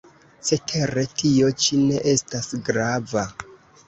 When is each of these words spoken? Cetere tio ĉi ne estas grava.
Cetere 0.47 1.03
tio 1.19 1.49
ĉi 1.65 1.79
ne 1.81 1.99
estas 2.13 2.49
grava. 2.71 3.27